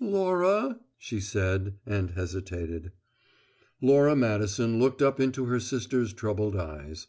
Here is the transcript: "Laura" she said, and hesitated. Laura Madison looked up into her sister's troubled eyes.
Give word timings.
"Laura" 0.00 0.80
she 1.06 1.20
said, 1.20 1.74
and 1.84 2.12
hesitated. 2.12 2.92
Laura 3.82 4.16
Madison 4.16 4.78
looked 4.78 5.02
up 5.02 5.20
into 5.20 5.44
her 5.44 5.60
sister's 5.60 6.14
troubled 6.14 6.56
eyes. 6.56 7.08